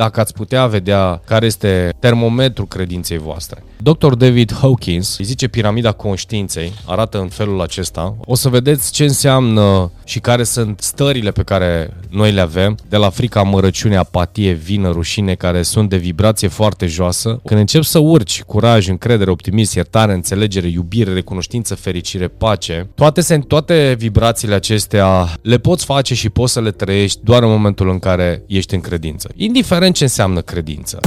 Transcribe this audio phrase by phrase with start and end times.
[0.00, 3.62] dacă ați putea vedea care este termometrul credinței voastre.
[3.82, 4.12] Dr.
[4.14, 8.16] David Hawkins îi zice piramida conștiinței, arată în felul acesta.
[8.24, 12.96] O să vedeți ce înseamnă și care sunt stările pe care noi le avem, de
[12.96, 17.40] la frica, mărăciune, apatie, vină, rușine, care sunt de vibrație foarte joasă.
[17.44, 23.94] Când încep să urci curaj, încredere, optimism, iertare, înțelegere, iubire, recunoștință, fericire, pace, toate, toate
[23.98, 28.42] vibrațiile acestea le poți face și poți să le trăiești doar în momentul în care
[28.46, 29.30] ești în credință.
[29.36, 31.00] Indiferent ce înseamnă credință.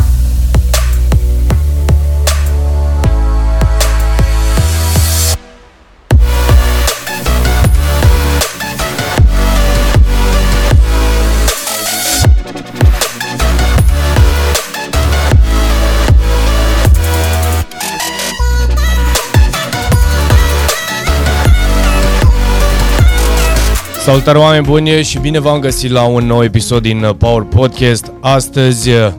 [24.03, 28.11] Salutare oameni buni și bine v-am găsit la un nou episod din uh, Power Podcast.
[28.21, 29.11] Astăzi uh,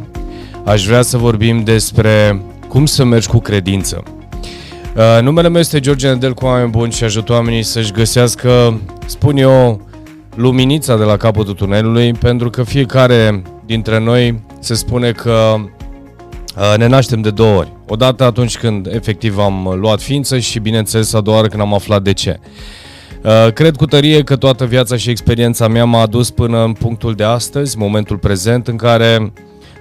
[0.64, 4.02] aș vrea să vorbim despre cum să mergi cu credință.
[4.96, 9.36] Uh, numele meu este George Nedel cu oameni buni și ajut oamenii să-și găsească, spun
[9.36, 9.80] eu,
[10.34, 15.54] luminița de la capătul tunelului, pentru că fiecare dintre noi se spune că
[16.76, 17.72] ne naștem de două ori.
[17.88, 22.02] Odată atunci când efectiv am luat ființă și bineînțeles a doua oară când am aflat
[22.02, 22.40] de ce.
[23.24, 27.14] Uh, cred cu tărie că toată viața și experiența mea m-a adus până în punctul
[27.14, 29.32] de astăzi, momentul prezent, în care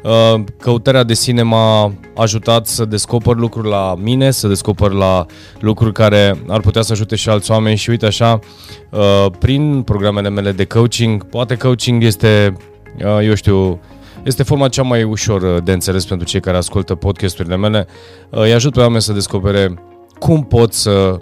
[0.04, 5.26] uh, căutarea de sine m-a ajutat să descoper lucruri la mine, să descoper la
[5.60, 8.40] lucruri care ar putea să ajute și alți oameni și uite așa,
[8.90, 12.58] uh, prin programele mele de coaching, poate coaching este,
[13.24, 13.80] eu știu,
[14.24, 17.88] este forma cea mai ușor de înțeles pentru cei care ascultă podcasturile mele.
[18.30, 19.74] Îi ajut pe oameni să descopere
[20.20, 21.20] cum pot să uh,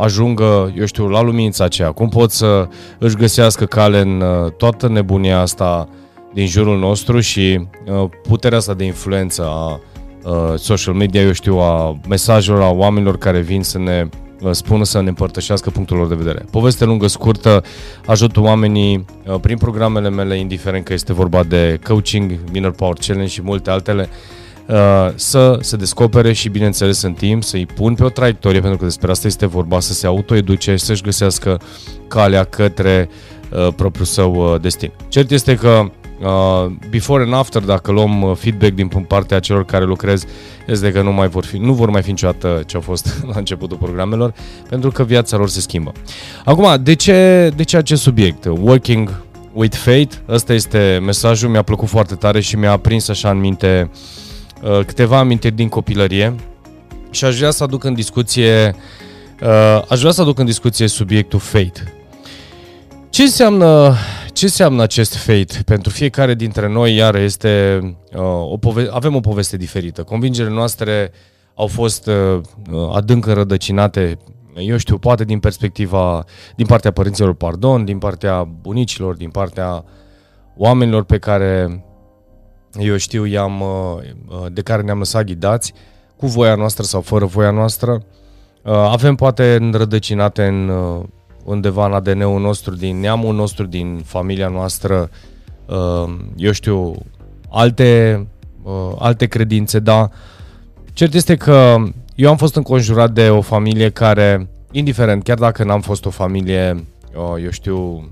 [0.00, 4.88] ajungă, eu știu, la lumința aceea, cum pot să își găsească cale în uh, toată
[4.88, 5.88] nebunia asta
[6.32, 9.80] din jurul nostru și uh, puterea asta de influență a
[10.24, 14.08] uh, social media, eu știu, a mesajelor, a oamenilor care vin să ne
[14.40, 16.44] uh, spună să ne împărtășească punctul lor de vedere.
[16.50, 17.62] Poveste lungă, scurtă,
[18.06, 23.32] ajută oamenii uh, prin programele mele, indiferent că este vorba de coaching, Minor Power Challenge
[23.32, 24.37] și multe altele, Uh,
[25.14, 29.10] să se descopere și, bineînțeles, în timp să-i pun pe o traiectorie, pentru că despre
[29.10, 31.60] asta este vorba, să se autoeduce și să-și găsească
[32.08, 33.08] calea către
[33.50, 34.92] uh, propriul său uh, destin.
[35.08, 35.90] Cert este că
[36.20, 40.24] uh, before and after, dacă luăm uh, feedback din partea celor care lucrez,
[40.66, 43.38] este că nu, mai vor fi, nu vor mai fi niciodată ce au fost la
[43.38, 44.34] începutul programelor,
[44.68, 45.92] pentru că viața lor se schimbă.
[46.44, 48.44] Acum, de ce, de ce acest subiect?
[48.44, 53.38] Working with Fate, ăsta este mesajul, mi-a plăcut foarte tare și mi-a prins așa în
[53.38, 54.27] minte uh, Uh,
[54.86, 56.34] câteva amintiri din copilărie
[57.10, 58.74] și aș vrea să aduc în discuție
[59.42, 61.92] uh, aș vrea să aduc în discuție subiectul fate.
[63.10, 63.94] Ce înseamnă,
[64.32, 65.62] ce înseamnă acest fate?
[65.64, 67.80] Pentru fiecare dintre noi, iar este
[68.12, 68.20] uh,
[68.50, 70.02] o pove- avem o poveste diferită.
[70.02, 71.12] Convingerile noastre
[71.54, 72.40] au fost uh,
[72.92, 74.18] adânc înrădăcinate,
[74.56, 76.24] eu știu, poate din perspectiva,
[76.56, 79.84] din partea părinților, pardon, din partea bunicilor, din partea
[80.56, 81.82] oamenilor pe care
[82.76, 83.68] eu știu, i-am, uh,
[84.28, 85.72] uh, de care ne-am lăsat ghidați,
[86.16, 88.02] cu voia noastră sau fără voia noastră.
[88.62, 90.70] Uh, avem poate înrădăcinate în
[91.44, 95.10] undeva în ADN-ul nostru, din neamul nostru, din familia noastră,
[96.36, 96.94] eu știu,
[97.50, 98.26] alte,
[98.98, 100.10] alte credințe, dar
[100.92, 101.76] cert este că
[102.14, 106.84] eu am fost înconjurat de o familie care, indiferent, chiar dacă n-am fost o familie,
[107.42, 108.08] eu știu,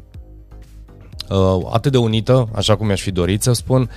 [1.72, 3.88] atât de unită, așa cum mi-aș fi dorit să spun, Uh,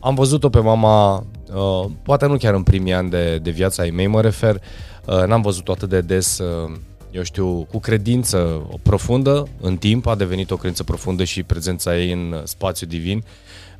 [0.00, 1.24] am văzut-o pe mama,
[1.54, 4.60] uh, poate nu chiar în primii ani de, de viața ei mei mă refer,
[5.04, 6.70] uh, n-am văzut-o atât de des, uh,
[7.10, 10.06] eu știu, cu credință profundă, în timp.
[10.06, 13.24] A devenit o credință profundă și prezența ei în spațiu divin.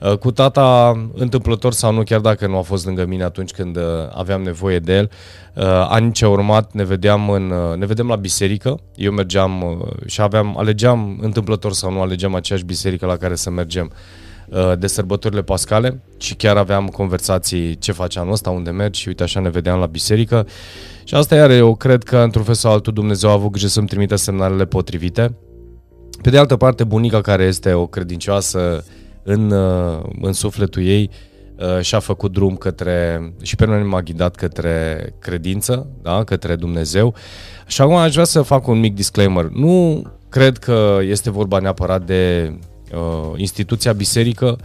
[0.01, 3.77] Uh, cu tata, întâmplător sau nu, chiar dacă nu a fost lângă mine atunci când
[3.77, 3.83] uh,
[4.15, 5.11] aveam nevoie de el,
[5.55, 7.47] uh, anii ce au urmat ne vedeam, în,
[7.79, 13.07] ne vedeam la biserică, eu mergeam și aveam, alegeam întâmplător sau nu, alegeam aceeași biserică
[13.07, 13.91] la care să mergem.
[13.93, 13.97] Uh,
[14.79, 19.23] de sărbătorile pascale și chiar aveam conversații ce face anul ăsta, unde mergi și uite
[19.23, 20.47] așa ne vedeam la biserică.
[21.05, 23.87] Și asta iar eu cred că într-un fel sau altul Dumnezeu a avut grijă să-mi
[23.87, 25.37] trimită semnalele potrivite.
[26.23, 28.85] Pe de altă parte, bunica care este o credincioasă
[29.23, 31.11] în, uh, în sufletul ei
[31.56, 36.25] uh, și-a făcut drum către, și pe noi m-a ghidat către credință, da?
[36.25, 37.15] către Dumnezeu.
[37.67, 39.44] Și acum aș vrea să fac un mic disclaimer.
[39.44, 42.53] Nu cred că este vorba neapărat de
[42.93, 44.58] uh, instituția biserică,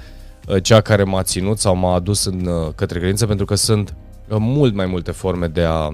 [0.47, 3.95] uh, cea care m-a ținut sau m-a adus în, uh, către credință, pentru că sunt
[4.27, 5.93] uh, mult mai multe forme de a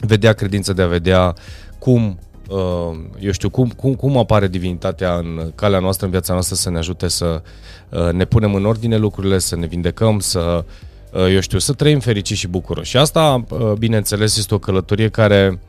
[0.00, 1.34] vedea credință, de a vedea
[1.78, 2.18] cum
[2.50, 6.70] uh, eu știu, cum, cum, cum apare divinitatea în calea noastră, în viața noastră, să
[6.70, 7.42] ne ajute să
[7.88, 10.64] uh, ne punem în ordine lucrurile, să ne vindecăm, să,
[11.12, 12.90] uh, eu știu, să trăim fericiți și bucuroși.
[12.90, 13.44] Și asta,
[13.78, 15.60] bineînțeles, este o călătorie care,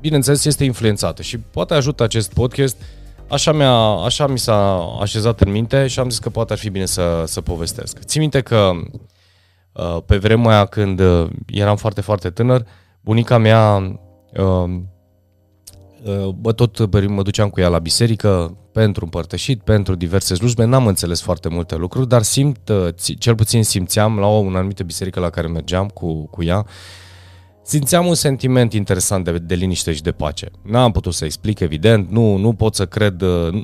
[0.00, 2.76] bineînțeles, este influențată și poate ajută acest podcast
[3.34, 6.70] Așa, mi-a, așa mi s-a așezat în minte și am zis că poate ar fi
[6.70, 7.98] bine să, să povestesc.
[7.98, 8.70] Țin minte că
[10.06, 11.00] pe vremea aia când
[11.46, 12.66] eram foarte, foarte tânăr,
[13.00, 13.98] bunica mea
[16.34, 21.22] bă, tot mă duceam cu ea la biserică pentru împărtășit, pentru diverse slujbe, n-am înțeles
[21.22, 22.70] foarte multe lucruri, dar simt,
[23.18, 26.66] cel puțin simțeam la o anumită biserică la care mergeam cu, cu ea,
[27.64, 30.50] simțeam un sentiment interesant de, de liniște și de pace.
[30.62, 33.20] N-am putut să explic, evident, nu, nu pot să cred,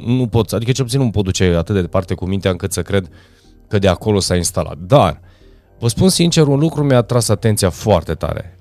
[0.06, 2.82] nu pot, adică cel puțin nu pot duce atât de departe cu mintea încât să
[2.82, 3.08] cred
[3.68, 4.78] că de acolo s-a instalat.
[4.78, 5.20] Dar,
[5.78, 8.58] vă spun sincer, un lucru mi-a tras atenția foarte tare.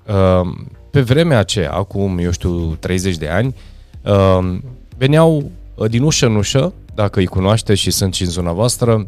[0.90, 3.54] Pe vremea aceea, acum, eu știu, 30 de ani,
[4.02, 4.64] Ehm,
[4.98, 9.06] veneau uh, din ușă în ușă, dacă îi cunoaște și sunt și în zona voastră,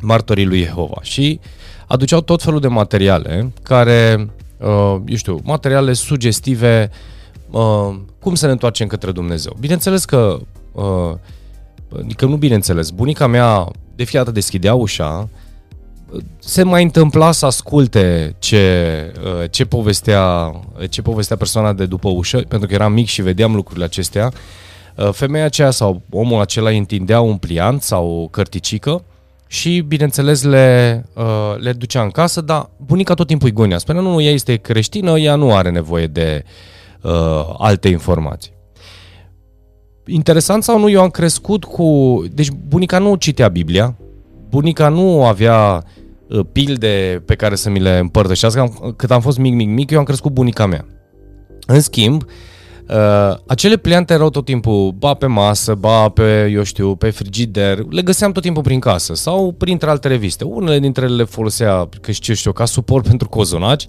[0.00, 1.40] martorii lui Jehova și
[1.86, 4.26] aduceau tot felul de materiale care, uh,
[5.06, 6.90] eu știu, materiale sugestive,
[7.50, 9.56] uh, cum să ne întoarcem către Dumnezeu.
[9.60, 10.38] Bineînțeles că,
[11.98, 15.28] adică nu bineînțeles, bunica mea de fiată deschidea ușa,
[16.38, 20.54] se mai întâmpla să asculte ce, uh, ce, povestea,
[20.90, 24.32] ce povestea persoana de după ușă, pentru că eram mic și vedeam lucrurile acestea.
[24.96, 29.04] Uh, femeia aceea sau omul acela întindea un pliant sau o cărticică
[29.54, 33.78] și, bineînțeles, le, uh, le ducea în casă, dar bunica tot timpul îi gonea.
[33.78, 36.44] Spunea, nu, nu, ea este creștină, ea nu are nevoie de
[37.02, 38.52] uh, alte informații.
[40.06, 42.22] Interesant sau nu, eu am crescut cu...
[42.32, 43.96] Deci bunica nu citea Biblia,
[44.48, 45.84] bunica nu avea
[46.28, 48.92] Uh, pilde pe care să mi le împărtășească.
[48.96, 50.86] Cât am fost mic, mic, mic, eu am crescut bunica mea.
[51.66, 52.28] În schimb, uh,
[53.46, 58.02] acele pliante erau tot timpul ba pe masă, ba pe, eu știu, pe frigider, le
[58.02, 60.44] găseam tot timpul prin casă sau printre alte reviste.
[60.44, 63.86] Unele dintre ele le folosea, că știu, știu, ca suport pentru cozonaci,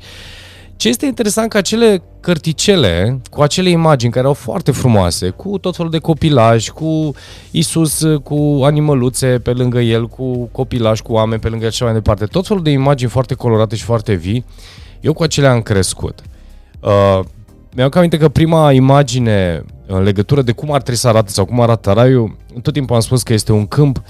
[0.78, 5.76] ce este interesant că acele cărticele cu acele imagini care au foarte frumoase, cu tot
[5.76, 7.14] felul de copilaj, cu
[7.52, 11.94] Isus cu animăluțe pe lângă el, cu copilaj, cu oameni pe lângă el și mai
[11.94, 14.46] departe, tot felul de imagini foarte colorate și foarte vii,
[15.02, 16.22] eu cu acelea am crescut.
[16.80, 17.20] Uh,
[17.76, 21.60] mi-am aminte că prima imagine în legătură de cum ar trebui să arate sau cum
[21.62, 24.02] arată raiul, tot timpul am spus că este un câmp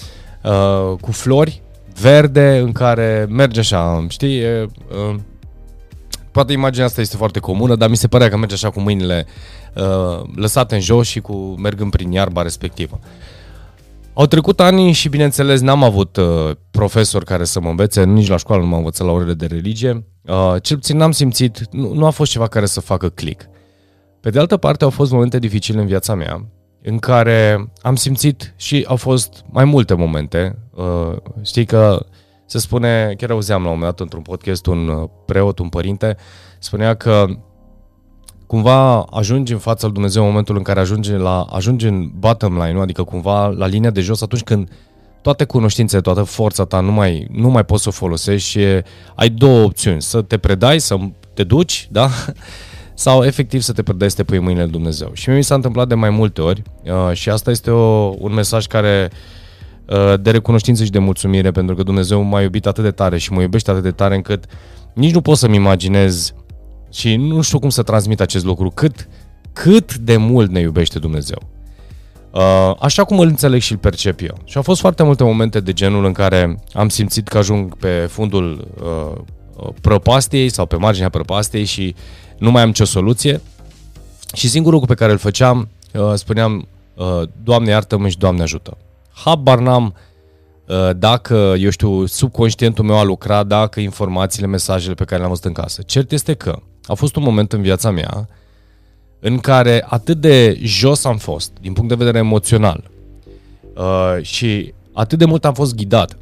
[0.44, 1.62] uh, cu flori
[2.02, 4.66] verde în care merge așa, știi, e,
[5.10, 5.16] uh,
[6.36, 9.26] Poate imaginea asta este foarte comună, dar mi se părea că merge așa cu mâinile
[9.74, 13.00] uh, lăsate în jos și cu mergând prin iarba respectivă.
[14.14, 18.38] Au trecut ani și, bineînțeles, n-am avut uh, profesor care să mă învețe, nici la
[18.38, 20.06] școală nu m-am învățat la orele de religie.
[20.22, 23.48] Uh, cel puțin n-am simțit, nu, nu a fost ceva care să facă click.
[24.26, 26.46] Pe de altă parte, au fost momente dificile în viața mea,
[26.82, 30.58] în care am simțit și au fost mai multe momente.
[30.76, 32.06] Uh, știi că
[32.46, 36.18] se spune, chiar auzeam la un moment dat într-un podcast un uh, preot, un părinte,
[36.60, 37.26] spunea că
[38.48, 42.54] cumva ajungi în fața lui Dumnezeu în momentul în care ajungi, la, ajungi în bottom
[42.54, 42.80] line, nu?
[42.80, 44.70] adică cumva la linia de jos atunci când
[45.22, 48.66] toate cunoștințele, toată forța ta nu mai, nu mai poți să o folosești și
[49.16, 50.98] ai două opțiuni, să te predai, să
[51.34, 52.10] te duci, da?
[52.96, 55.10] Sau efectiv să te predai să te pui în mâinile lui Dumnezeu.
[55.14, 58.34] Și mie mi s-a întâmplat de mai multe ori uh, și asta este o, un
[58.34, 59.18] mesaj care uh,
[59.90, 63.32] Uh, de recunoștință și de mulțumire pentru că Dumnezeu m-a iubit atât de tare și
[63.32, 64.46] mă iubește atât de tare încât
[64.94, 66.34] nici nu pot să-mi imaginez
[66.92, 69.08] și nu știu cum să transmit acest lucru, cât,
[69.54, 71.38] cât de mult ne iubește Dumnezeu.
[72.32, 74.38] Uh, așa cum îl înțeleg și îl percep eu.
[74.44, 78.08] Și au fost foarte multe momente de genul în care am simțit că ajung pe
[78.10, 81.96] fundul uh, prăpastiei sau pe marginea prăpastiei și
[82.38, 83.42] nu mai am ce soluție.
[84.34, 85.68] Și singurul lucru pe care îl făceam,
[86.14, 86.68] spuneam,
[87.44, 88.78] Doamne iartă-mă și Doamne ajută
[89.16, 89.96] habar n-am
[90.66, 95.46] uh, dacă, eu știu, subconștientul meu a lucrat, dacă informațiile, mesajele pe care le-am văzut
[95.46, 95.82] în casă.
[95.82, 98.28] Cert este că a fost un moment în viața mea
[99.20, 102.90] în care atât de jos am fost, din punct de vedere emoțional,
[103.76, 106.18] uh, și atât de mult am fost ghidat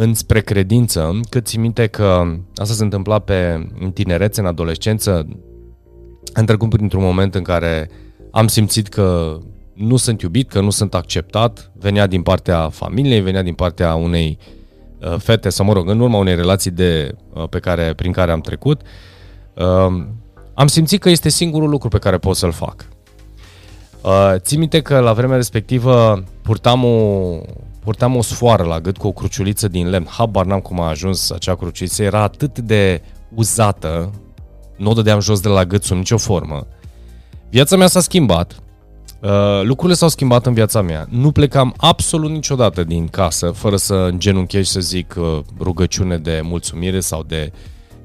[0.00, 2.22] înspre credință, cât țin minte că
[2.56, 5.28] asta se întâmpla pe, în tinerețe, în adolescență,
[6.34, 7.90] am trecut printr-un moment în care
[8.30, 9.38] am simțit că
[9.74, 14.38] nu sunt iubit, că nu sunt acceptat, venea din partea familiei, venea din partea unei
[15.00, 18.30] uh, fete, sau mă rog, în urma unei relații de, uh, pe care, prin care
[18.30, 18.80] am trecut,
[19.54, 20.04] uh,
[20.54, 22.88] am simțit că este singurul lucru pe care pot să-l fac.
[24.02, 26.96] Uh, țin minte că la vremea respectivă purtam o,
[27.80, 30.06] purtam o sfoară la gât cu o cruciuliță din lemn.
[30.06, 32.02] Habar n-am cum a ajuns acea cruciuliță.
[32.02, 33.02] Era atât de
[33.34, 34.10] uzată,
[34.76, 36.66] nu o dădeam jos de la gât sub nicio formă.
[37.50, 38.62] Viața mea s-a schimbat
[39.20, 41.06] Uh, lucrurile s-au schimbat în viața mea.
[41.10, 47.00] Nu plecam absolut niciodată din casă fără să îngenunchezi să zic uh, rugăciune de mulțumire
[47.00, 47.52] sau de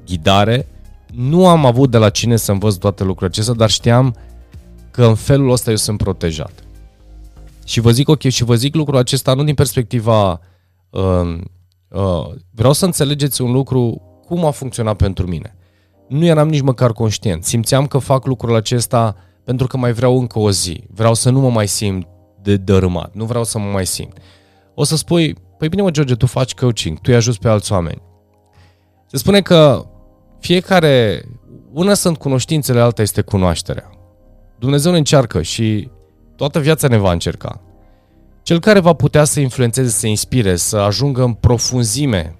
[0.06, 0.68] ghidare.
[1.12, 4.16] Nu am avut de la cine să învăț toate lucrurile acestea, dar știam
[4.90, 6.52] că în felul ăsta eu sunt protejat.
[7.64, 10.40] Și vă zic ok, și vă zic lucrul acesta nu din perspectiva
[10.90, 11.38] uh,
[11.88, 15.56] uh, vreau să înțelegeți un lucru cum a funcționat pentru mine.
[16.08, 17.44] Nu eram nici măcar conștient.
[17.44, 20.84] Simțeam că fac lucrul acesta pentru că mai vreau încă o zi.
[20.90, 22.06] Vreau să nu mă mai simt
[22.42, 23.14] de dărâmat.
[23.14, 24.18] Nu vreau să mă mai simt.
[24.74, 27.72] O să spui, păi bine mă George, tu faci coaching, tu îi ajuți pe alți
[27.72, 28.02] oameni.
[29.06, 29.86] Se spune că
[30.38, 31.24] fiecare,
[31.72, 33.90] una sunt cunoștințele, alta este cunoașterea.
[34.58, 35.90] Dumnezeu ne încearcă și
[36.36, 37.60] toată viața ne va încerca.
[38.42, 42.38] Cel care va putea să influențeze, să inspire, să ajungă în profunzime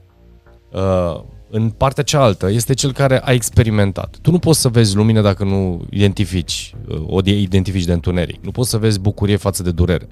[0.72, 1.20] uh,
[1.50, 4.16] în partea cealaltă este cel care a experimentat.
[4.22, 8.44] Tu nu poți să vezi lumină dacă nu identifici, uh, o identifici de întuneric.
[8.44, 10.08] Nu poți să vezi bucurie față de durere.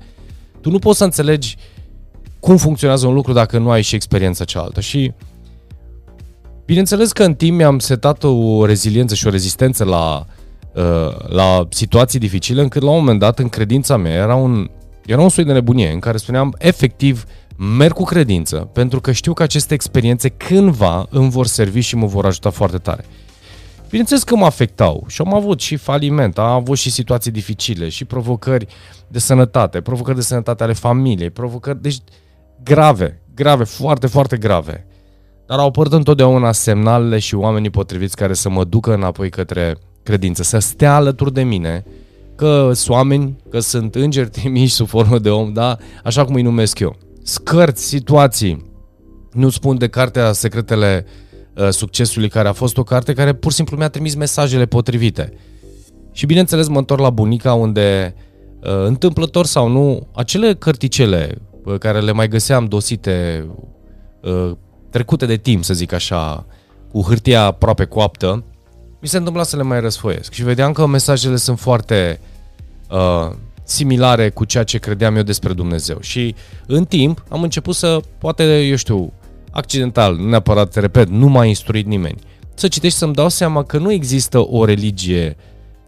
[0.61, 1.57] Tu nu poți să înțelegi
[2.41, 4.81] cum funcționează un lucru dacă nu ai și experiența cealaltă.
[4.81, 5.13] Și
[6.65, 10.42] bineînțeles că în timp mi-am setat o reziliență și o rezistență la, uh,
[11.29, 14.71] la situații dificile, încât la un moment dat în credința mea era un,
[15.07, 17.25] era un soi de nebunie în care spuneam efectiv
[17.57, 22.07] merg cu credință, pentru că știu că aceste experiențe cândva îmi vor servi și mă
[22.07, 23.05] vor ajuta foarte tare.
[23.89, 28.05] Bineînțeles că mă afectau și am avut și faliment, am avut și situații dificile și
[28.05, 28.67] provocări
[29.09, 31.97] de sănătate, provocări de sănătate ale familiei, provocări, deci
[32.63, 34.87] grave, grave, foarte, foarte grave.
[35.47, 40.43] Dar au apărut întotdeauna semnalele și oamenii potriviți care să mă ducă înapoi către credință,
[40.43, 41.85] să stea alături de mine,
[42.37, 45.77] că sunt oameni, că sunt îngeri trimiși sub formă de om, da?
[46.05, 48.71] așa cum îi numesc eu scărți, situații.
[49.33, 51.07] Nu spun de cartea Secretele
[51.55, 55.33] uh, Succesului, care a fost o carte care pur și simplu mi-a trimis mesajele potrivite.
[56.13, 58.15] Și bineînțeles mă întorc la bunica unde,
[58.63, 63.47] uh, întâmplător sau nu, acele cărticele uh, care le mai găseam dosite,
[64.23, 64.53] uh,
[64.91, 66.47] trecute de timp, să zic așa,
[66.91, 68.45] cu hârtia aproape coaptă,
[69.03, 70.33] mi se întâmpla să le mai răsfoiesc.
[70.33, 72.21] Și vedeam că mesajele sunt foarte
[72.91, 73.31] uh,
[73.65, 76.01] similare cu ceea ce credeam eu despre Dumnezeu.
[76.01, 76.35] Și
[76.67, 79.13] în timp am început să, poate, eu știu,
[79.51, 82.19] accidental, nu neapărat, repet, nu m-a instruit nimeni,
[82.55, 85.37] să citești să-mi dau seama că nu există o religie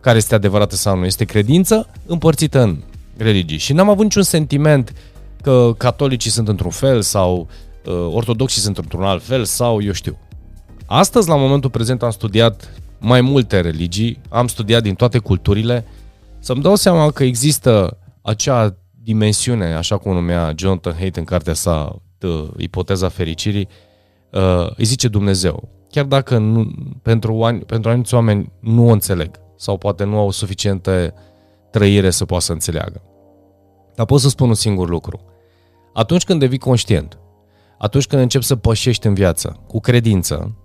[0.01, 1.05] care este adevărată sau nu.
[1.05, 2.83] Este credință împărțită în
[3.17, 3.59] religii.
[3.59, 4.93] Și n-am avut niciun sentiment
[5.43, 7.49] că catolicii sunt într-un fel sau
[7.85, 10.19] uh, ortodoxii sunt într-un alt fel sau eu știu.
[10.87, 12.69] Astăzi, la momentul prezent, am studiat
[13.05, 15.85] mai multe religii, am studiat din toate culturile,
[16.39, 21.99] să-mi dau seama că există acea dimensiune, așa cum numea Jonathan Haidt în cartea sa,
[22.57, 23.69] Ipoteza fericirii,
[24.31, 25.69] uh, îi zice Dumnezeu.
[25.91, 26.71] Chiar dacă nu,
[27.03, 31.15] pentru, pentru anumiți oameni nu o înțeleg sau poate nu au suficientă
[31.71, 33.03] trăire să poată să înțeleagă.
[33.95, 35.21] Dar pot să spun un singur lucru.
[35.93, 37.19] Atunci când devii conștient,
[37.79, 40.64] atunci când începi să pășești în viață cu credință, uh,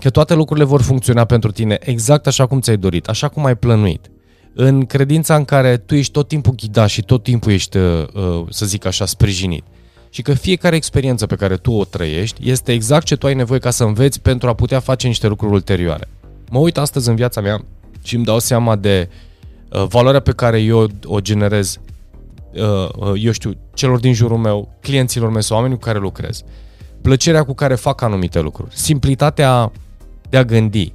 [0.00, 3.56] că toate lucrurile vor funcționa pentru tine exact așa cum ți-ai dorit, așa cum ai
[3.56, 4.10] plănuit,
[4.54, 8.44] în credința în care tu ești tot timpul ghidat și tot timpul ești, uh, uh,
[8.48, 9.64] să zic așa, sprijinit.
[10.10, 13.58] Și că fiecare experiență pe care tu o trăiești este exact ce tu ai nevoie
[13.58, 16.08] ca să înveți pentru a putea face niște lucruri ulterioare.
[16.50, 17.64] Mă uit astăzi în viața mea
[18.02, 19.08] și îmi dau seama de
[19.70, 21.78] uh, valoarea pe care eu o generez,
[23.14, 26.44] eu știu, celor din jurul meu, clienților mei sau oamenii cu care lucrez.
[27.02, 28.70] Plăcerea cu care fac anumite lucruri.
[28.74, 29.72] Simplitatea
[30.28, 30.92] de a gândi.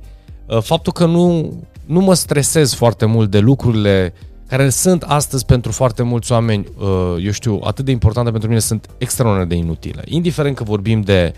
[0.62, 1.54] Faptul că nu
[1.88, 4.14] nu mă stresez foarte mult de lucrurile
[4.48, 8.62] care sunt astăzi pentru foarte mulți oameni, uh, eu știu, atât de importante pentru mine,
[8.62, 10.02] sunt extraordinar de inutile.
[10.06, 11.34] Indiferent că vorbim de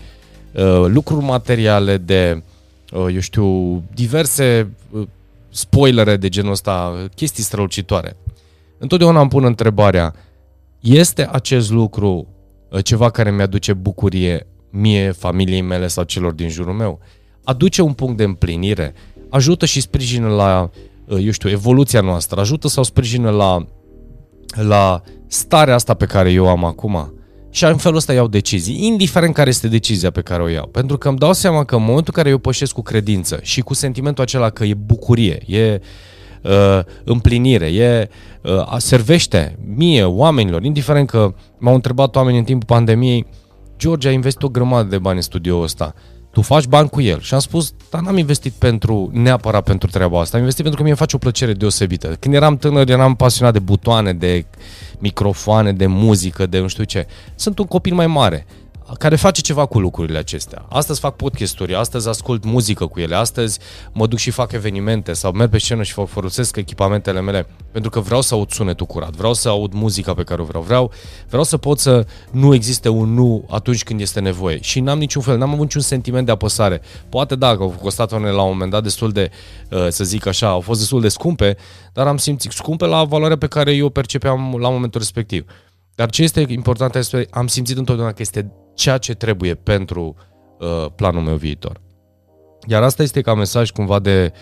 [0.52, 2.42] uh, lucruri materiale, de,
[2.92, 4.70] uh, eu știu, diverse
[5.50, 8.16] spoilere de genul ăsta, chestii strălucitoare.
[8.78, 10.14] Întotdeauna îmi pun întrebarea,
[10.80, 12.26] este acest lucru
[12.82, 17.00] ceva care mi-aduce bucurie mie, familiei mele sau celor din jurul meu?
[17.44, 18.94] Aduce un punct de împlinire?
[19.30, 20.70] ajută și sprijină la,
[21.04, 23.66] uh, eu știu, evoluția noastră, ajută sau sprijină la,
[24.62, 27.14] la starea asta pe care eu am acum.
[27.50, 30.66] Și în felul ăsta iau decizii, indiferent care este decizia pe care o iau.
[30.66, 33.60] Pentru că îmi dau seama că în momentul în care eu pășesc cu credință și
[33.60, 35.80] cu sentimentul acela că e bucurie, e
[36.42, 38.08] uh, împlinire, e
[38.42, 43.26] uh, servește mie, oamenilor, indiferent că m-au întrebat oamenii în timpul pandemiei,
[43.80, 45.94] George a investit o grămadă de bani în studioul ăsta
[46.30, 47.20] tu faci bani cu el.
[47.20, 50.82] Și am spus, dar n-am investit pentru, neapărat pentru treaba asta, am investit pentru că
[50.82, 52.16] mie îmi face o plăcere deosebită.
[52.20, 54.44] Când eram tânăr, eram pasionat de butoane, de
[54.98, 57.06] microfoane, de muzică, de nu știu ce.
[57.34, 58.46] Sunt un copil mai mare.
[58.98, 60.66] Care face ceva cu lucrurile acestea.
[60.68, 63.58] Astăzi fac podcasturi, astăzi ascult muzică cu ele, astăzi
[63.92, 68.00] mă duc și fac evenimente sau merg pe scenă și folosesc echipamentele mele pentru că
[68.00, 70.92] vreau să aud sunetul curat, vreau să aud muzica pe care o vreau, vreau,
[71.28, 75.22] vreau să pot să nu existe un nu atunci când este nevoie și n-am niciun
[75.22, 76.80] fel, n-am avut niciun sentiment de apăsare.
[77.08, 79.30] Poate da, că au costat unele la un moment dat destul de,
[79.70, 81.56] uh, să zic așa, au fost destul de scumpe,
[81.92, 85.44] dar am simțit scumpe la valoarea pe care eu percepeam la momentul respectiv.
[85.94, 90.14] Dar ce este important este, am simțit întotdeauna că este ceea ce trebuie pentru
[90.58, 91.80] uh, planul meu viitor.
[92.66, 94.32] Iar asta este ca mesaj cumva de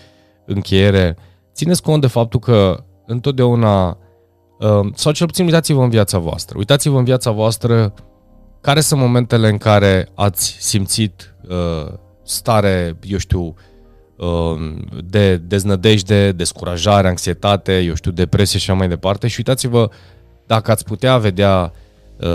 [0.45, 1.17] încheiere.
[1.53, 3.97] Țineți cont de faptul că întotdeauna,
[4.59, 6.57] uh, sau cel puțin uitați-vă în viața voastră.
[6.57, 7.93] Uitați-vă în viața voastră
[8.61, 11.93] care sunt momentele în care ați simțit uh,
[12.23, 13.53] stare, eu știu,
[14.17, 19.89] uh, de deznădejde, descurajare, anxietate, eu știu, depresie și așa mai departe și uitați-vă
[20.45, 21.87] dacă ați putea vedea uh,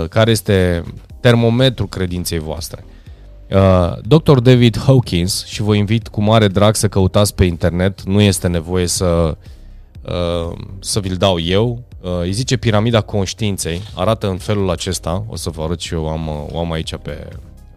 [0.09, 0.83] care este
[1.19, 2.85] termometru credinței voastre.
[3.51, 4.39] Uh, Dr.
[4.39, 8.87] David Hawkins și vă invit cu mare drag să căutați pe internet, nu este nevoie
[8.87, 9.37] să,
[10.01, 15.35] uh, să vi-l dau eu, uh, îi zice piramida conștiinței, arată în felul acesta, o
[15.35, 17.27] să vă arăt și eu, am, o am aici pe,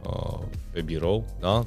[0.03, 0.39] uh,
[0.73, 1.67] pe birou, da?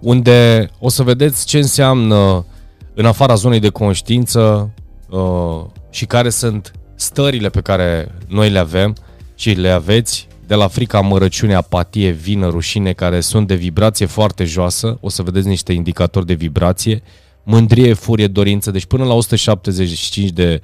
[0.00, 2.46] unde o să vedeți ce înseamnă
[2.94, 4.70] în afara zonei de conștiință
[5.10, 8.94] uh, și care sunt stările pe care noi le avem
[9.34, 14.44] și le aveți de la frica, mărăciune, apatie, vină, rușine, care sunt de vibrație foarte
[14.44, 17.02] joasă, o să vedeți niște indicatori de vibrație,
[17.42, 20.60] mândrie, furie, dorință, deci până la 175 de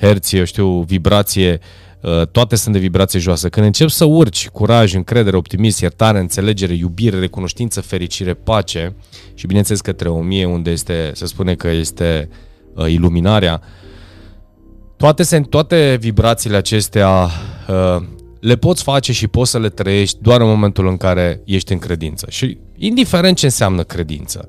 [0.00, 1.60] herți, eu știu, vibrație,
[2.00, 3.48] uh, toate sunt de vibrație joasă.
[3.48, 8.94] Când încep să urci curaj, încredere, optimism, iertare, înțelegere, iubire, recunoștință, fericire, pace
[9.34, 12.28] și bineînțeles către o mie unde este, se spune că este
[12.74, 13.62] uh, iluminarea,
[14.96, 17.28] toate, toate vibrațiile acestea
[17.68, 18.02] uh,
[18.40, 21.78] le poți face și poți să le trăiești doar în momentul în care ești în
[21.78, 22.26] credință.
[22.30, 24.48] Și indiferent ce înseamnă credință,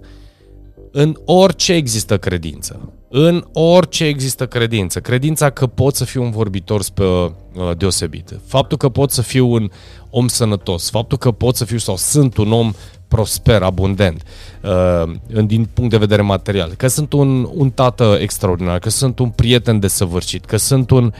[0.92, 2.94] în orice există credință.
[3.10, 5.00] În orice există credință.
[5.00, 7.32] Credința că pot să fiu un vorbitor uh,
[7.78, 8.40] deosebit.
[8.46, 9.72] Faptul că pot să fiu un
[10.10, 10.90] om sănătos.
[10.90, 12.74] Faptul că pot să fiu sau sunt un om
[13.16, 14.24] prosper, abundent,
[14.62, 16.74] uh, din punct de vedere material.
[16.78, 21.14] Că sunt un, un tată extraordinar, că sunt un prieten desăvârșit, că sunt un...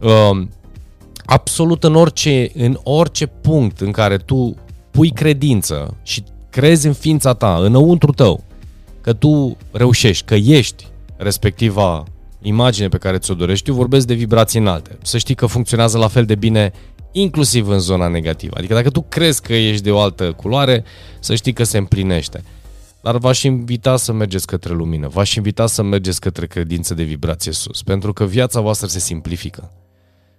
[0.00, 0.46] Uh,
[1.24, 4.56] absolut în orice, în orice punct în care tu
[4.90, 8.44] pui credință și crezi în ființa ta, înăuntru tău,
[9.00, 12.04] că tu reușești, că ești respectiva
[12.42, 14.98] imagine pe care ți-o dorești, eu vorbesc de vibrații înalte.
[15.02, 16.72] Să știi că funcționează la fel de bine
[17.12, 18.54] inclusiv în zona negativă.
[18.56, 20.84] Adică dacă tu crezi că ești de o altă culoare,
[21.20, 22.42] să știi că se împlinește.
[23.00, 27.52] Dar v-aș invita să mergeți către lumină, v-aș invita să mergeți către credință de vibrație
[27.52, 29.72] sus, pentru că viața voastră se simplifică.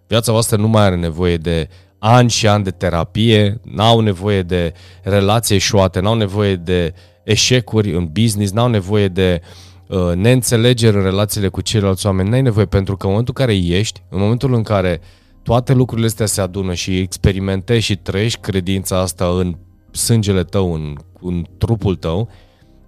[0.07, 4.73] Viața voastră nu mai are nevoie de ani și ani de terapie, n-au nevoie de
[5.03, 9.41] relații eșuate, n-au nevoie de eșecuri în business, n-au nevoie de
[9.87, 13.57] uh, neînțelegeri în relațiile cu ceilalți oameni, n-ai nevoie pentru că în momentul în care
[13.77, 15.01] ești, în momentul în care
[15.49, 19.55] toate lucrurile astea se adună și experimentezi și trăiești credința asta în
[19.91, 22.29] sângele tău, în, în trupul tău,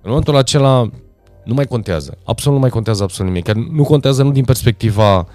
[0.02, 0.90] în momentul acela
[1.46, 2.18] nu mai contează.
[2.24, 3.52] Absolut nu mai contează absolut nimic.
[3.52, 5.28] nu contează nu din perspectiva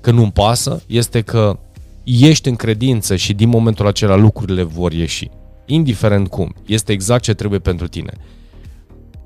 [0.00, 1.58] că nu-mi pasă, este că
[2.04, 5.30] ești în credință și din momentul acela lucrurile vor ieși.
[5.66, 6.54] Indiferent cum.
[6.66, 8.12] Este exact ce trebuie pentru tine.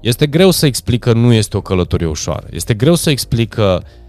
[0.00, 2.46] Este greu să explic că nu este o călătorie ușoară.
[2.50, 4.03] Este greu să explic că uh,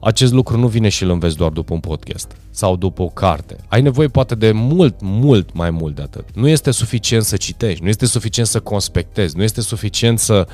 [0.00, 3.56] acest lucru nu vine și îl înveți doar după un podcast sau după o carte.
[3.68, 6.24] Ai nevoie poate de mult, mult mai mult de atât.
[6.34, 10.46] Nu este suficient să citești, nu este suficient să conspectezi, nu este suficient să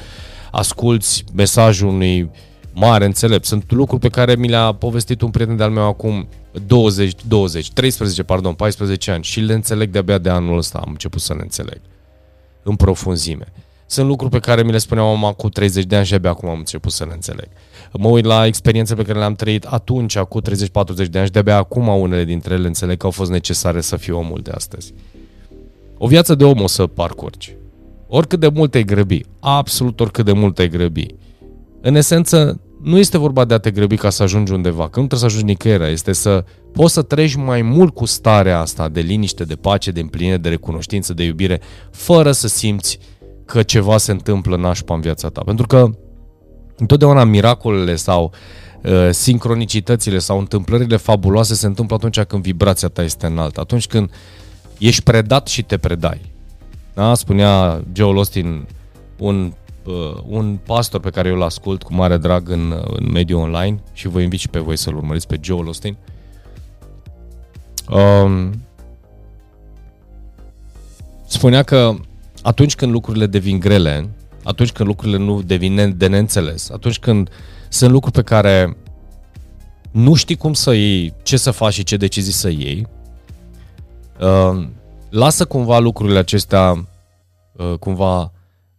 [0.51, 2.29] asculți mesajul unui uh,
[2.73, 3.45] mare înțelept.
[3.45, 6.29] Sunt lucruri pe care mi le-a povestit un prieten de-al meu acum
[6.67, 10.79] 20, 20, 13, pardon, 14 ani și le înțeleg de-abia de anul ăsta.
[10.79, 11.81] Am început să le înțeleg
[12.63, 13.53] în profunzime.
[13.87, 16.49] Sunt lucruri pe care mi le spuneam mama cu 30 de ani și abia acum
[16.49, 17.49] am început să le înțeleg.
[17.99, 20.45] Mă uit la experiențe pe care le-am trăit atunci, cu 30-40
[21.11, 24.19] de ani și de-abia acum unele dintre ele înțeleg că au fost necesare să fiu
[24.19, 24.95] omul de astăzi.
[25.99, 27.57] O viață de om o să parcurgi.
[28.09, 31.07] Oricât de mult ai grăbi, absolut oricât de mult ai grăbi,
[31.83, 35.07] în esență, nu este vorba de a te grăbi ca să ajungi undeva, că nu
[35.07, 39.01] trebuie să ajungi nicăieri, este să poți să treci mai mult cu starea asta de
[39.01, 42.99] liniște, de pace, de împlinire, de recunoștință, de iubire, fără să simți
[43.45, 45.41] că ceva se întâmplă nașpa în viața ta.
[45.41, 45.91] Pentru că
[46.81, 48.33] întotdeauna miracolele sau
[48.83, 54.11] uh, sincronicitățile sau întâmplările fabuloase se întâmplă atunci când vibrația ta este înaltă, atunci când
[54.79, 56.21] ești predat și te predai.
[56.95, 57.15] Da?
[57.15, 58.67] Spunea Joe Austin,
[59.19, 59.53] un
[59.85, 63.83] uh, un pastor pe care eu îl ascult cu mare drag în, în mediul online
[63.93, 65.97] și vă invit și pe voi să-l urmăriți pe Joel Osteen.
[67.91, 68.63] Um,
[71.27, 71.95] spunea că
[72.43, 74.09] atunci când lucrurile devin grele,
[74.45, 77.29] atunci când lucrurile nu devin de neînțeles, atunci când
[77.69, 78.77] sunt lucruri pe care
[79.91, 82.87] nu știi cum să iei, ce să faci și ce decizii să iei,
[84.21, 84.67] uh,
[85.11, 86.89] lasă cumva lucrurile acestea
[87.53, 88.33] uh, cumva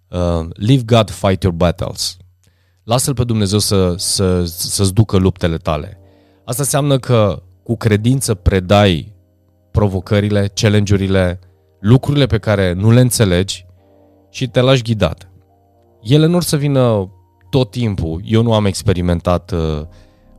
[0.10, 2.18] uh, leave God fight your battles.
[2.84, 6.00] Lasă-L pe Dumnezeu să, să, să-ți ducă luptele tale.
[6.46, 9.14] Asta înseamnă că cu credință predai
[9.72, 11.40] provocările, challenge-urile,
[11.80, 13.66] lucrurile pe care nu le înțelegi
[14.30, 15.31] și te lași ghidat.
[16.02, 17.10] Ele nu or să vină
[17.50, 18.22] tot timpul.
[18.26, 19.86] Eu nu am experimentat uh,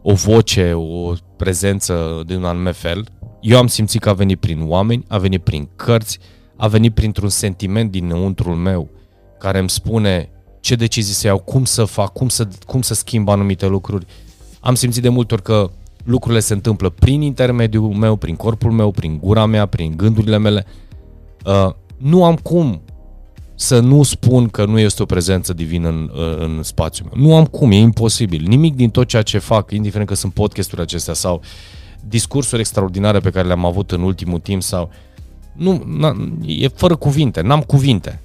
[0.02, 3.06] o voce, o prezență din un anume fel.
[3.40, 6.18] Eu am simțit că a venit prin oameni, a venit prin cărți,
[6.56, 8.90] a venit printr-un sentiment dinăuntrul meu
[9.38, 13.28] care îmi spune ce decizii să iau, cum să fac, cum să, cum să schimb
[13.28, 14.06] anumite lucruri.
[14.60, 15.70] Am simțit de multe ori că
[16.04, 20.66] lucrurile se întâmplă prin intermediul meu, prin corpul meu, prin gura mea, prin gândurile mele.
[21.44, 22.80] Uh, nu am cum
[23.62, 27.26] să nu spun că nu este o prezență divină în, uh, în spațiul meu.
[27.26, 28.42] Nu am cum, e imposibil.
[28.46, 31.40] Nimic din tot ceea ce fac, indiferent că sunt podcasturi acestea sau
[32.08, 34.90] discursuri extraordinare pe care le-am avut în ultimul timp sau...
[35.52, 35.82] Nu,
[36.46, 38.20] e fără cuvinte, n-am cuvinte.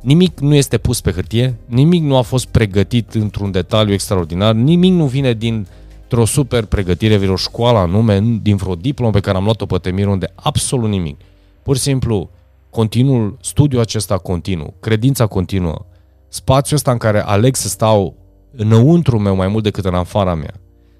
[0.00, 4.92] Nimic nu este pus pe hârtie, nimic nu a fost pregătit într-un detaliu extraordinar, nimic
[4.92, 9.66] nu vine dintr-o super pregătire, vreo școală anume, din vreo diplomă pe care am luat-o
[9.66, 11.16] pe Temir, unde absolut nimic.
[11.62, 12.30] Pur și simplu,
[12.76, 15.86] continuul, studiul acesta continuu, credința continuă,
[16.28, 18.16] spațiul ăsta în care aleg să stau
[18.56, 20.54] înăuntru meu mai mult decât în afara mea,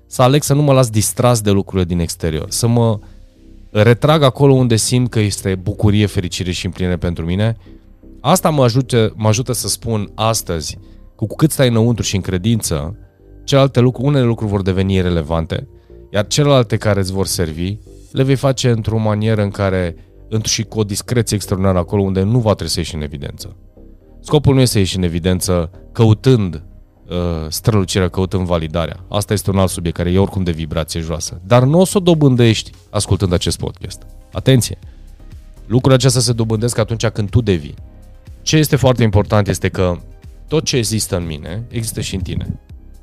[0.06, 2.98] să aleg să nu mă las distras de lucrurile din exterior, să mă
[3.70, 7.56] retrag acolo unde simt că este bucurie, fericire și împlinire pentru mine,
[8.20, 10.78] asta mă ajută, mă ajută să spun astăzi,
[11.16, 12.96] cu cât stai înăuntru și în credință,
[13.44, 15.68] celelalte lucruri, unele lucruri vor deveni relevante,
[16.12, 17.76] iar celelalte care îți vor servi,
[18.12, 19.96] le vei face într-o manieră în care
[20.42, 23.56] și cu o discreție extraordinară acolo unde nu va trebui să ieși în evidență.
[24.20, 26.62] Scopul nu este să ieși în evidență căutând
[27.08, 27.14] uh,
[27.48, 29.04] strălucirea, căutând validarea.
[29.08, 31.40] Asta este un alt subiect care e oricum de vibrație joasă.
[31.46, 34.02] Dar nu o să o dobândești ascultând acest podcast.
[34.32, 34.78] Atenție!
[35.66, 37.74] Lucrurile acestea se dobândesc atunci când tu devii.
[38.42, 39.98] Ce este foarte important este că
[40.48, 42.60] tot ce există în mine, există și în tine.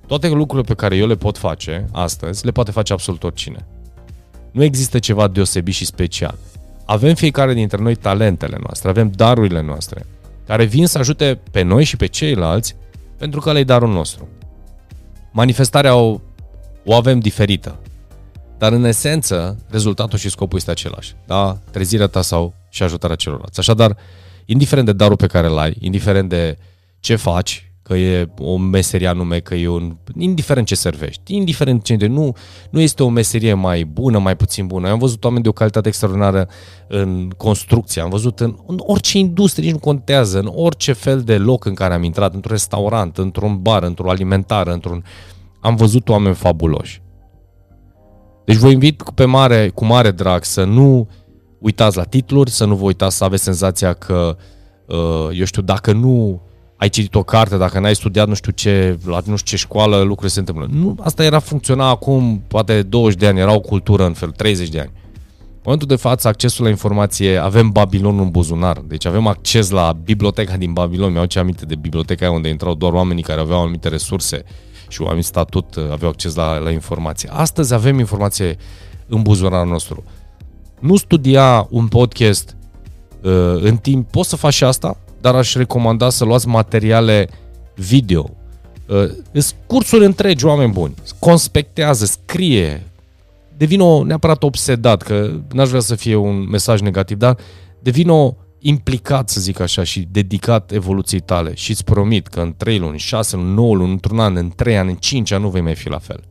[0.07, 3.65] Toate lucrurile pe care eu le pot face astăzi, le poate face absolut oricine.
[4.51, 6.37] Nu există ceva deosebit și special.
[6.85, 10.05] Avem fiecare dintre noi talentele noastre, avem darurile noastre,
[10.45, 12.75] care vin să ajute pe noi și pe ceilalți,
[13.17, 14.27] pentru că le darul nostru.
[15.31, 16.19] Manifestarea o,
[16.85, 17.79] o avem diferită,
[18.57, 21.15] dar în esență, rezultatul și scopul este același.
[21.25, 21.57] Da?
[21.71, 23.59] Trezirea ta sau și ajutarea celorlalți.
[23.59, 23.97] Așadar,
[24.45, 26.57] indiferent de darul pe care îl ai, indiferent de
[26.99, 29.95] ce faci, că e o meserie anume, că e un...
[30.17, 31.95] indiferent ce servești, indiferent ce...
[31.95, 32.35] Nu,
[32.69, 34.87] nu este o meserie mai bună, mai puțin bună.
[34.87, 36.47] Eu am văzut oameni de o calitate extraordinară
[36.87, 41.37] în construcție, am văzut în, în orice industrie, nici nu contează, în orice fel de
[41.37, 45.03] loc în care am intrat, într-un restaurant, într-un bar, într-o alimentară, într-un...
[45.59, 47.01] Am văzut oameni fabuloși.
[48.45, 51.09] Deci vă invit pe mare, cu mare drag să nu
[51.59, 54.37] uitați la titluri, să nu vă uitați să aveți senzația că,
[54.87, 56.41] uh, eu știu, dacă nu
[56.77, 59.97] ai citit o carte, dacă n-ai studiat nu știu ce, la nu știu ce școală,
[59.97, 60.67] lucrurile se întâmplă.
[60.71, 64.69] Nu, asta era funcționa acum, poate 20 de ani, era o cultură în fel, 30
[64.69, 64.91] de ani.
[65.65, 69.93] În momentul de față, accesul la informație, avem Babilonul în buzunar, deci avem acces la
[70.03, 71.11] biblioteca din Babilon.
[71.11, 74.43] Mi-au ce aminte de biblioteca unde intrau doar oamenii care aveau anumite resurse
[74.87, 77.29] și oamenii statut uh, aveau acces la, la informație.
[77.31, 78.57] Astăzi avem informație
[79.07, 80.03] în buzunarul nostru.
[80.79, 82.55] Nu studia un podcast
[83.21, 83.31] uh,
[83.61, 87.29] în timp, poți să faci și asta, dar aș recomanda să luați materiale
[87.75, 88.29] video.
[88.87, 90.93] Uh, sunt cursuri întregi, oameni buni.
[91.19, 92.91] Conspectează, scrie.
[93.57, 97.37] Devină neapărat obsedat, că n-aș vrea să fie un mesaj negativ, dar
[97.79, 102.79] devină implicat, să zic așa, și dedicat evoluției tale și îți promit că în 3
[102.79, 105.61] luni, 6 luni, 9 luni, într-un an, în 3 ani, în 5 ani nu vei
[105.61, 106.23] mai fi la fel.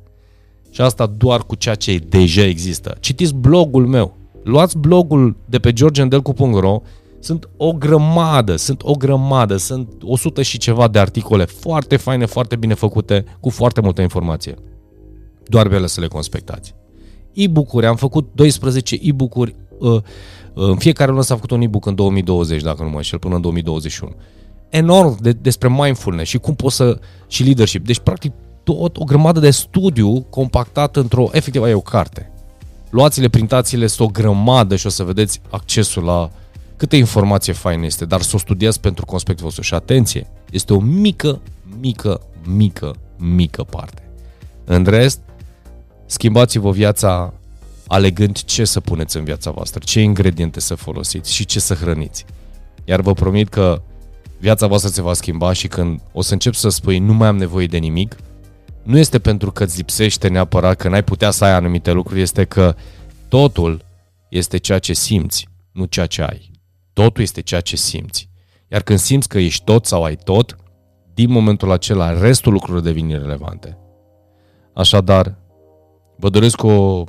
[0.70, 2.96] Și asta doar cu ceea ce deja există.
[3.00, 4.16] Citiți blogul meu.
[4.44, 6.80] Luați blogul de pe georgeandelcu.ro
[7.22, 12.56] sunt o grămadă, sunt o grămadă, sunt 100 și ceva de articole foarte faine, foarte
[12.56, 14.54] bine făcute, cu foarte multă informație.
[15.44, 16.74] Doar pe ele să le conspectați.
[17.32, 20.00] E-book-uri, am făcut 12 e-book-uri, uh, uh,
[20.54, 23.40] în fiecare lună s-a făcut un e-book în 2020, dacă nu mă înșel, până în
[23.40, 24.14] 2021.
[24.68, 26.98] Enorm de, despre mindfulness și cum poți să...
[27.26, 27.86] și leadership.
[27.86, 28.32] Deci, practic,
[28.62, 31.28] tot o grămadă de studiu compactat într-o...
[31.32, 32.32] efectiv, ai o carte.
[32.90, 36.30] Luați-le, printați-le, sunt o grămadă și o să vedeți accesul la
[36.76, 39.62] câtă informație faină este, dar să o studiați pentru conspectul vostru.
[39.62, 41.40] Și atenție, este o mică,
[41.80, 44.02] mică, mică, mică parte.
[44.64, 45.20] În rest,
[46.06, 47.34] schimbați-vă viața
[47.86, 52.24] alegând ce să puneți în viața voastră, ce ingrediente să folosiți și ce să hrăniți.
[52.84, 53.82] iar vă promit că
[54.38, 57.36] viața voastră se va schimba și când o să încep să spui nu mai am
[57.36, 58.16] nevoie de nimic,
[58.82, 62.44] nu este pentru că îți lipsește neapărat că n-ai putea să ai anumite lucruri, este
[62.44, 62.74] că
[63.28, 63.84] totul
[64.28, 66.50] este ceea ce simți, nu ceea ce ai.
[66.92, 68.28] Totul este ceea ce simți.
[68.68, 70.56] Iar când simți că ești tot sau ai tot,
[71.14, 73.78] din momentul acela, restul lucrurilor devin irrelevante.
[74.74, 75.38] Așadar,
[76.16, 77.04] vă doresc o,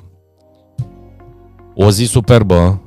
[1.76, 2.82] o zi superbă,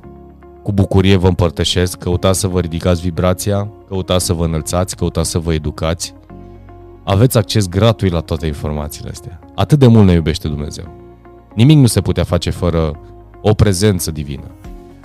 [0.63, 5.39] cu bucurie vă împărtășesc, căutați să vă ridicați vibrația, căutați să vă înălțați, căutați să
[5.39, 6.13] vă educați.
[7.03, 9.39] Aveți acces gratuit la toate informațiile astea.
[9.55, 10.85] Atât de mult ne iubește Dumnezeu.
[11.55, 12.99] Nimic nu se putea face fără
[13.41, 14.51] o prezență divină.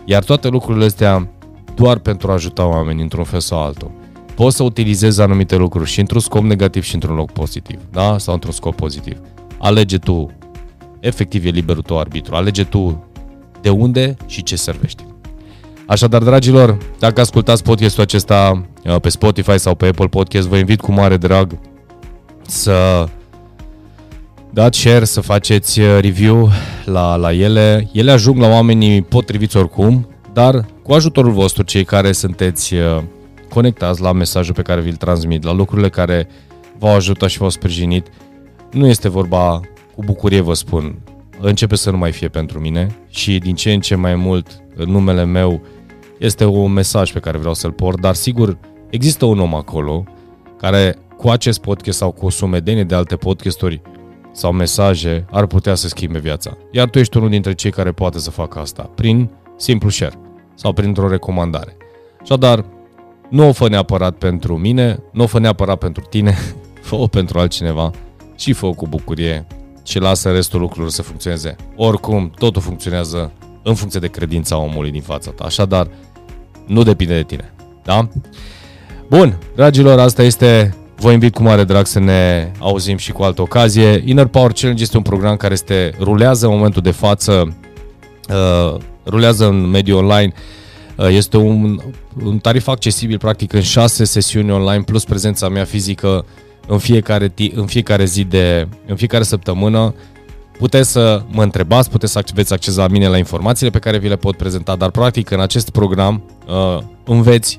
[0.05, 1.31] Iar toate lucrurile astea
[1.75, 3.91] doar pentru a ajuta oamenii într-un fel sau altul.
[4.35, 8.19] Poți să utilizezi anumite lucruri și într-un scop negativ și într-un loc pozitiv, da?
[8.19, 9.19] Sau într-un scop pozitiv.
[9.59, 10.31] Alege tu,
[11.01, 13.05] efectiv e liberul tău arbitru, alege tu
[13.61, 15.05] de unde și ce servești.
[15.87, 20.81] Așadar, dragilor, dacă ascultați podcastul acesta uh, pe Spotify sau pe Apple Podcast, vă invit
[20.81, 21.59] cu mare drag
[22.47, 23.07] să
[24.51, 26.51] dați share, să faceți uh, review
[26.85, 27.89] la, la ele.
[27.93, 33.03] Ele ajung la oamenii potriviți oricum, dar cu ajutorul vostru, cei care sunteți uh,
[33.49, 36.29] conectați la mesajul pe care vi-l transmit, la lucrurile care
[36.79, 38.07] v-au ajutat și v-au sprijinit,
[38.71, 39.61] nu este vorba,
[39.95, 40.99] cu bucurie vă spun,
[41.41, 45.25] începe să nu mai fie pentru mine și din ce în ce mai mult numele
[45.25, 45.63] meu
[46.19, 48.59] este un mesaj pe care vreau să-l port, dar sigur
[48.91, 50.05] există un om acolo
[50.59, 53.83] care cu acest podcast sau cu o sumedenie de alte podcasturi
[54.33, 56.57] sau mesaje ar putea să schimbe viața.
[56.71, 60.22] Iar tu ești unul dintre cei care poate să facă asta prin simplu share
[60.55, 61.77] sau printr-o recomandare.
[62.23, 62.65] Așadar,
[63.29, 66.37] nu o fă neapărat pentru mine, nu o fă neapărat pentru tine,
[66.89, 67.91] fă-o pentru altcineva
[68.37, 69.47] și fă cu bucurie
[69.85, 71.57] și lasă restul lucrurilor să funcționeze.
[71.77, 75.45] Oricum, totul funcționează în funcție de credința omului din fața ta.
[75.45, 75.89] Așadar,
[76.67, 77.53] nu depinde de tine.
[77.83, 78.09] Da?
[79.09, 83.43] Bun, dragilor, asta este Vă invit cu mare drag să ne auzim și cu altă
[83.43, 84.03] ocazie.
[84.05, 87.57] Inner Power Challenge este un program care este rulează în momentul de față,
[88.29, 90.33] uh, rulează în mediul online.
[90.97, 91.81] Uh, este un,
[92.25, 96.25] un tarif accesibil practic în șase sesiuni online plus prezența mea fizică
[96.67, 99.95] în fiecare, în fiecare zi de, în fiecare săptămână.
[100.59, 104.09] Puteți să mă întrebați, puteți să aveți acces la mine la informațiile pe care vi
[104.09, 107.59] le pot prezenta, dar practic în acest program uh, înveți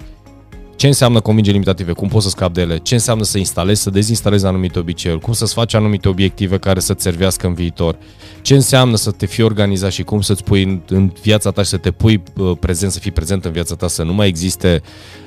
[0.75, 3.89] ce înseamnă convingeri limitative, cum poți să scapi de ele, ce înseamnă să instalezi, să
[3.89, 7.97] dezinstalezi anumite obiceiuri, cum să-ți faci anumite obiective care să-ți servească în viitor,
[8.41, 11.69] ce înseamnă să te fii organizat și cum să-ți pui în, în viața ta și
[11.69, 14.81] să te pui uh, prezent, să fii prezent în viața ta, să nu mai existe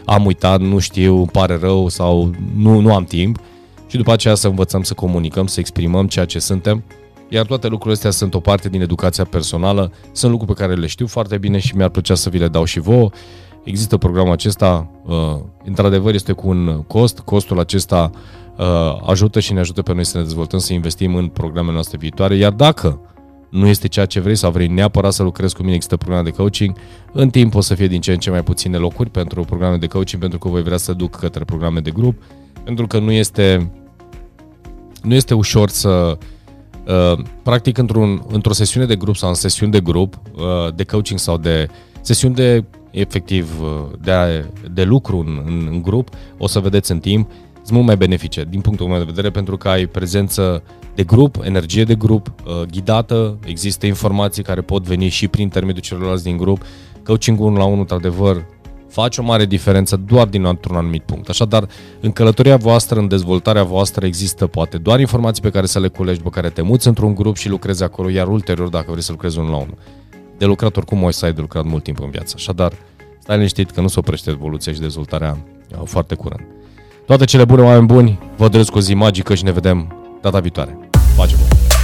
[0.05, 3.39] am uitat, nu știu, îmi pare rău sau nu, nu am timp.
[3.87, 6.85] Și după aceea să învățăm să comunicăm, să exprimăm ceea ce suntem.
[7.29, 10.87] Iar toate lucrurile astea sunt o parte din educația personală, sunt lucruri pe care le
[10.87, 13.11] știu foarte bine și mi-ar plăcea să vi le dau și vouă.
[13.67, 18.11] Există programul acesta, uh, într-adevăr este cu un cost, costul acesta
[18.57, 18.65] uh,
[19.07, 22.35] ajută și ne ajută pe noi să ne dezvoltăm, să investim în programele noastre viitoare,
[22.35, 23.01] iar dacă
[23.51, 26.37] nu este ceea ce vrei sau vrei neapărat să lucrezi cu mine, există programe de
[26.37, 26.77] coaching,
[27.13, 29.87] în timp o să fie din ce în ce mai puține locuri pentru programe de
[29.87, 32.23] coaching, pentru că voi vrea să duc către programe de grup,
[32.65, 33.73] pentru că nu este,
[35.03, 36.19] nu este ușor să
[36.87, 41.19] Uh, practic într-un, într-o sesiune de grup sau în sesiuni de grup, uh, de coaching
[41.19, 41.69] sau de
[42.01, 46.99] sesiuni de efectiv uh, de, de lucru în, în, în grup, o să vedeți în
[46.99, 50.63] timp, sunt mult mai benefice din punctul meu de vedere pentru că ai prezență
[50.95, 52.33] de grup, energie de grup,
[52.71, 56.63] ghidată, există informații care pot veni și prin intermediul celorlalți din grup.
[57.05, 58.45] Coaching-ul 1 la 1, într-adevăr,
[58.89, 61.29] face o mare diferență doar din un anumit punct.
[61.29, 61.69] Așadar,
[62.01, 66.21] în călătoria voastră, în dezvoltarea voastră, există poate doar informații pe care să le culegi,
[66.21, 69.39] pe care te muți într-un grup și lucrezi acolo, iar ulterior, dacă vrei să lucrezi
[69.39, 69.79] unul la unul.
[70.39, 72.35] De lucrat oricum o să ai de lucrat mult timp în viață.
[72.37, 72.73] Așadar,
[73.19, 75.39] stai liniștit că nu se oprește evoluția și dezvoltarea
[75.71, 76.47] uh, foarte curând.
[77.07, 80.79] Toate cele bune, oameni buni, vă doresc o zi magică și ne vedem data viitoare.
[81.17, 81.76] Pace bună!